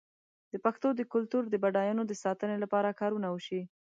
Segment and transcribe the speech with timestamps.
[0.51, 3.61] د پښتو د کلتور د بډاینو د ساتنې لپاره کارونه وشي.